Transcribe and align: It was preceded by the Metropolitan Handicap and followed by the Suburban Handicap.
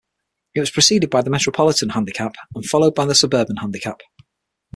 It 0.55 0.59
was 0.59 0.71
preceded 0.71 1.11
by 1.11 1.21
the 1.21 1.29
Metropolitan 1.29 1.89
Handicap 1.89 2.33
and 2.55 2.65
followed 2.65 2.95
by 2.95 3.05
the 3.05 3.13
Suburban 3.13 3.57
Handicap. 3.57 4.01